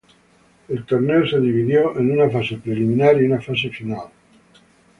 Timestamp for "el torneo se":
0.67-1.39